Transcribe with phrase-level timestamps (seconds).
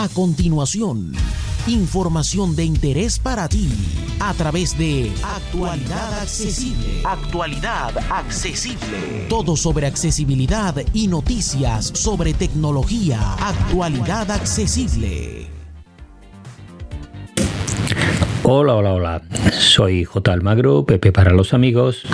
[0.00, 1.10] A continuación,
[1.66, 3.68] información de interés para ti
[4.20, 7.00] a través de Actualidad Accesible.
[7.02, 9.26] Actualidad Accesible.
[9.28, 13.18] Todo sobre accesibilidad y noticias sobre tecnología.
[13.40, 15.48] Actualidad Accesible.
[18.44, 19.22] Hola, hola, hola.
[19.50, 20.32] Soy J.
[20.32, 22.04] Almagro, Pepe para los amigos,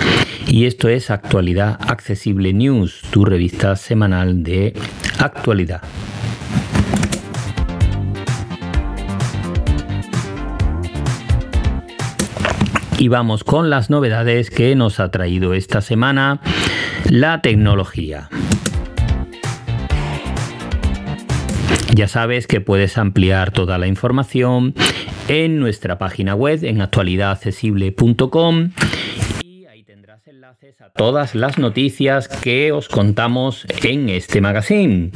[0.47, 4.73] y esto es Actualidad Accesible News, tu revista semanal de
[5.19, 5.83] actualidad.
[12.97, 16.39] Y vamos con las novedades que nos ha traído esta semana
[17.09, 18.29] la tecnología.
[21.93, 24.73] Ya sabes que puedes ampliar toda la información
[25.27, 28.71] en nuestra página web en actualidadaccesible.com
[29.43, 35.11] y ahí tendrás enlaces a todas las noticias que os contamos en este magazine.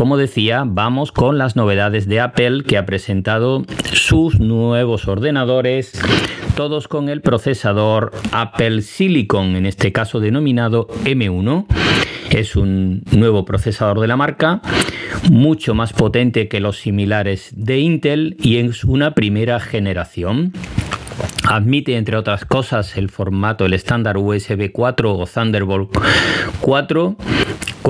[0.00, 5.92] Como decía, vamos con las novedades de Apple que ha presentado sus nuevos ordenadores
[6.56, 11.66] todos con el procesador Apple Silicon, en este caso denominado M1.
[12.30, 14.62] Es un nuevo procesador de la marca,
[15.30, 20.54] mucho más potente que los similares de Intel y es una primera generación.
[21.46, 25.90] Admite, entre otras cosas, el formato, el estándar USB 4 o Thunderbolt
[26.62, 27.16] 4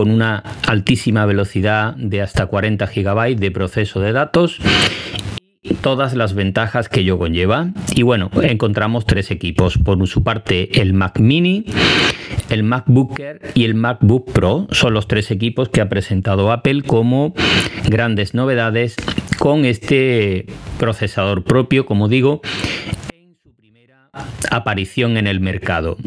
[0.01, 4.59] con una altísima velocidad de hasta 40 GB de proceso de datos
[5.83, 7.69] todas las ventajas que ello conlleva.
[7.95, 9.77] Y bueno, encontramos tres equipos.
[9.77, 11.67] Por su parte, el Mac Mini,
[12.49, 14.69] el MacBook Air y el MacBook Pro.
[14.71, 17.35] Son los tres equipos que ha presentado Apple como
[17.85, 18.97] grandes novedades
[19.39, 20.47] con este
[20.79, 22.41] procesador propio, como digo,
[23.13, 24.09] en su primera
[24.51, 25.99] aparición en el mercado.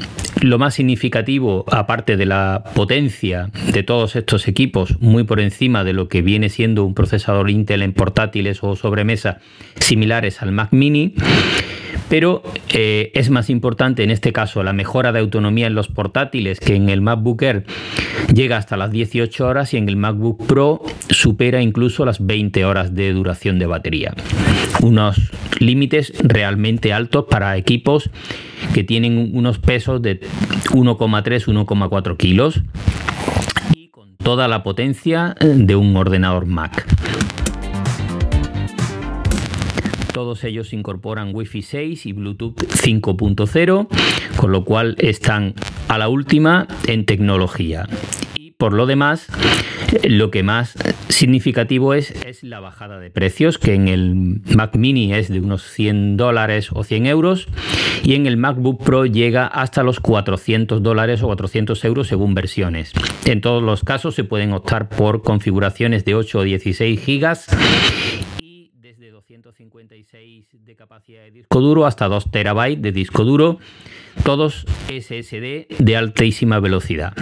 [0.43, 5.93] Lo más significativo, aparte de la potencia de todos estos equipos, muy por encima de
[5.93, 9.39] lo que viene siendo un procesador Intel en portátiles o sobremesa
[9.79, 11.13] similares al Mac mini,
[12.09, 12.43] pero
[12.73, 16.75] eh, es más importante en este caso la mejora de autonomía en los portátiles que
[16.75, 17.63] en el MacBook Air
[18.33, 22.93] llega hasta las 18 horas y en el MacBook Pro supera incluso las 20 horas
[22.93, 24.13] de duración de batería.
[24.81, 28.09] Unos límites realmente altos para equipos
[28.73, 32.61] que tienen unos pesos de 1,3-1,4 kilos
[33.73, 36.85] y con toda la potencia de un ordenador Mac.
[40.11, 43.87] Todos ellos incorporan Wi-Fi 6 y Bluetooth 5.0,
[44.35, 45.53] con lo cual están
[45.87, 47.87] a la última en tecnología.
[48.35, 49.27] Y por lo demás,
[50.03, 50.75] lo que más
[51.09, 56.17] significativo es, la bajada de precios, que en el Mac mini es de unos 100
[56.17, 57.47] dólares o 100 euros
[58.03, 62.91] y en el MacBook Pro llega hasta los 400 dólares o 400 euros según versiones.
[63.25, 67.47] En todos los casos se pueden optar por configuraciones de 8 o 16 gigas
[68.81, 73.59] desde 256 de capacidad de disco duro hasta 2 terabytes de disco duro,
[74.23, 77.13] todos SSD de altísima velocidad.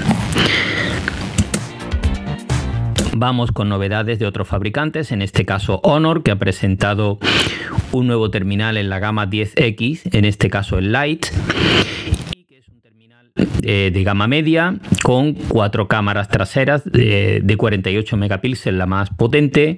[3.21, 7.19] Vamos con novedades de otros fabricantes, en este caso Honor, que ha presentado
[7.91, 11.27] un nuevo terminal en la gama 10X, en este caso el Lite,
[13.61, 14.73] eh, de gama media
[15.03, 19.77] con cuatro cámaras traseras de, 48 megapíxeles, la más potente,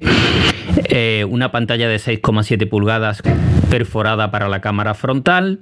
[0.85, 3.21] eh, una pantalla de 6,7 pulgadas
[3.69, 5.59] perforada para la cámara frontal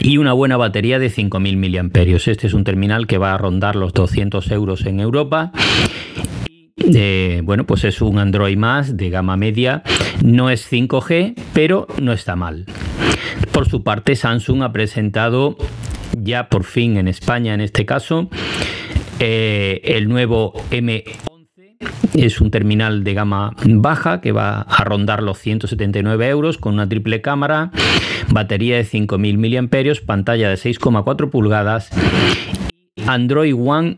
[0.00, 2.16] y una buena batería de 5.000 mAh.
[2.16, 5.52] Este es un terminal que va a rondar los 200 euros en Europa
[6.94, 9.82] eh, bueno, pues es un Android más de gama media.
[10.24, 12.64] No es 5G, pero no está mal.
[13.52, 15.56] Por su parte, Samsung ha presentado
[16.18, 18.28] ya por fin en España, en este caso,
[19.18, 21.16] eh, el nuevo M11.
[22.14, 26.88] Es un terminal de gama baja que va a rondar los 179 euros con una
[26.88, 27.70] triple cámara,
[28.28, 31.90] batería de 5.000 mAh, pantalla de 6,4 pulgadas,
[33.06, 33.96] Android One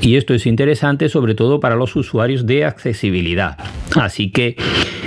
[0.00, 3.56] y esto es interesante sobre todo para los usuarios de accesibilidad.
[3.96, 4.56] Así que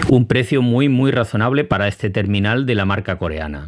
[0.09, 3.67] un precio muy muy razonable para este terminal de la marca coreana.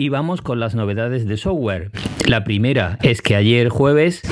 [0.00, 1.90] Y vamos con las novedades de software.
[2.26, 4.22] La primera es que ayer jueves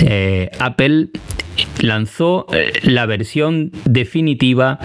[0.00, 1.10] eh, Apple
[1.80, 4.78] lanzó eh, la versión definitiva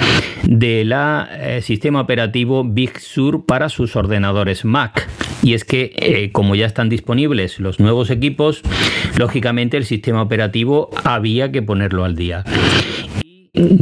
[0.44, 5.08] del eh, sistema operativo Big Sur para sus ordenadores Mac.
[5.44, 8.62] Y es que, eh, como ya están disponibles los nuevos equipos,
[9.18, 12.44] lógicamente el sistema operativo había que ponerlo al día.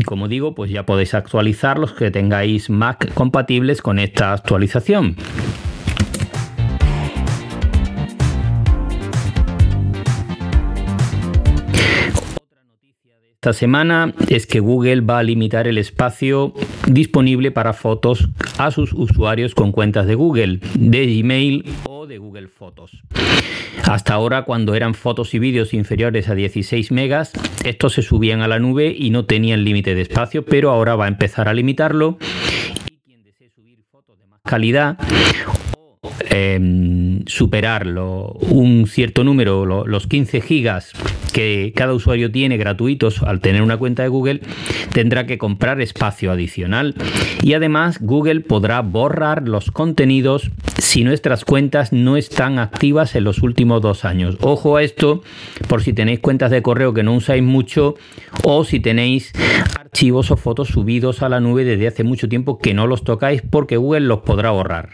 [0.06, 5.16] como digo, pues ya podéis actualizar los que tengáis Mac compatibles con esta actualización.
[13.44, 16.54] Esta semana es que Google va a limitar el espacio
[16.88, 22.48] disponible para fotos a sus usuarios con cuentas de Google, de Gmail o de Google
[22.48, 23.04] Fotos.
[23.84, 27.34] Hasta ahora, cuando eran fotos y vídeos inferiores a 16 megas,
[27.66, 31.04] estos se subían a la nube y no tenían límite de espacio, pero ahora va
[31.04, 32.18] a empezar a limitarlo.
[32.90, 34.98] Y quien desee subir fotos de más calidad
[35.76, 36.00] o
[36.30, 40.94] em, superarlo un cierto número, los 15 gigas
[41.34, 44.42] que cada usuario tiene gratuitos al tener una cuenta de Google,
[44.94, 46.96] tendrá que comprar espacio adicional
[47.42, 53.42] y además Google podrá borrar los contenidos si nuestras cuentas no están activas en los
[53.42, 54.38] últimos dos años.
[54.42, 55.24] Ojo a esto
[55.68, 57.96] por si tenéis cuentas de correo que no usáis mucho
[58.44, 59.34] o si tenéis
[59.80, 63.42] archivos o fotos subidos a la nube desde hace mucho tiempo que no los tocáis
[63.42, 64.90] porque Google los podrá borrar.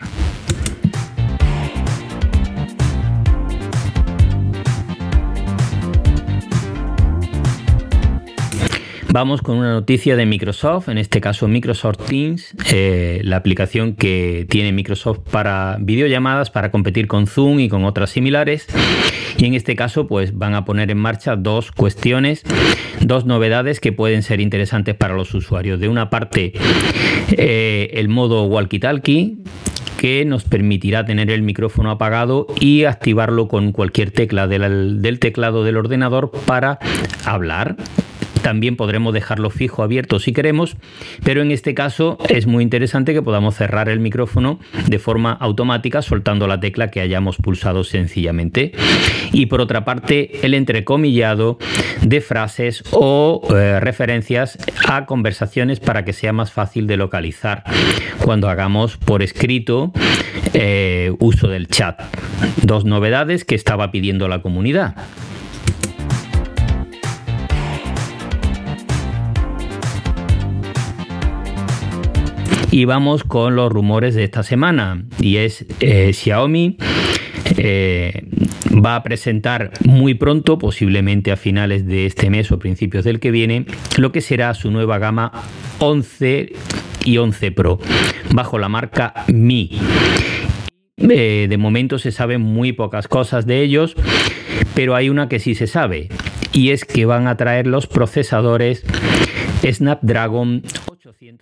[9.20, 14.48] Vamos con una noticia de Microsoft, en este caso Microsoft Teams, eh, la aplicación que
[14.50, 18.68] tiene Microsoft para videollamadas para competir con Zoom y con otras similares.
[19.38, 22.44] Y en este caso, pues van a poner en marcha dos cuestiones,
[23.02, 25.82] dos novedades que pueden ser interesantes para los usuarios.
[25.82, 26.54] De una parte,
[27.32, 29.44] eh, el modo walkie-talkie,
[29.98, 35.76] que nos permitirá tener el micrófono apagado y activarlo con cualquier tecla del teclado del
[35.76, 36.80] ordenador para
[37.26, 37.76] hablar
[38.42, 40.78] también podremos dejarlo fijo abierto si queremos,
[41.24, 46.02] pero en este caso es muy interesante que podamos cerrar el micrófono de forma automática
[46.02, 48.74] soltando la tecla que hayamos pulsado sencillamente.
[49.32, 51.58] Y por otra parte, el entrecomillado
[52.02, 54.58] de frases o eh, referencias
[54.88, 57.64] a conversaciones para que sea más fácil de localizar
[58.24, 59.92] cuando hagamos por escrito
[60.54, 62.02] eh, uso del chat.
[62.64, 64.96] Dos novedades que estaba pidiendo la comunidad.
[72.72, 75.04] Y vamos con los rumores de esta semana.
[75.20, 76.78] Y es eh, Xiaomi.
[77.58, 78.28] Eh,
[78.86, 83.32] va a presentar muy pronto, posiblemente a finales de este mes o principios del que
[83.32, 83.66] viene,
[83.98, 85.32] lo que será su nueva gama
[85.80, 86.54] 11
[87.06, 87.80] y 11 Pro,
[88.32, 89.80] bajo la marca Mi.
[90.98, 93.96] Eh, de momento se saben muy pocas cosas de ellos,
[94.76, 96.10] pero hay una que sí se sabe,
[96.52, 98.84] y es que van a traer los procesadores
[99.64, 100.64] Snapdragon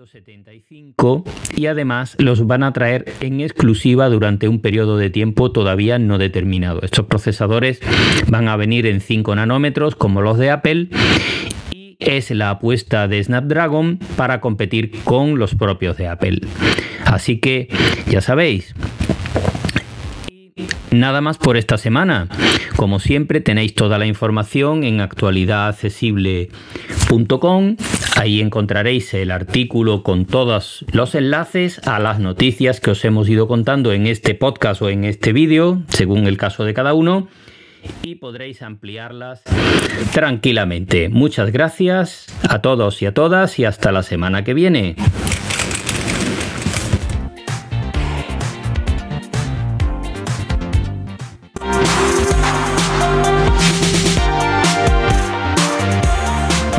[0.08, 1.26] 875
[1.56, 6.18] y además los van a traer en exclusiva durante un periodo de tiempo todavía no
[6.18, 6.82] determinado.
[6.82, 7.82] Estos procesadores
[8.28, 10.88] van a venir en 5 nanómetros como los de Apple
[11.72, 16.40] y es la apuesta de Snapdragon para competir con los propios de Apple.
[17.06, 17.68] Así que
[18.10, 18.74] ya sabéis,
[20.90, 22.28] Nada más por esta semana.
[22.76, 27.76] Como siempre tenéis toda la información en actualidadaccesible.com.
[28.18, 33.48] Ahí encontraréis el artículo con todos los enlaces a las noticias que os hemos ido
[33.48, 37.28] contando en este podcast o en este vídeo, según el caso de cada uno.
[38.02, 39.44] Y podréis ampliarlas
[40.14, 41.10] tranquilamente.
[41.10, 44.96] Muchas gracias a todos y a todas y hasta la semana que viene.